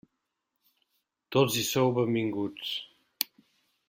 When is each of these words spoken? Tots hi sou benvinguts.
Tots 1.35 1.57
hi 1.59 1.65
sou 1.67 1.91
benvinguts. 2.01 2.73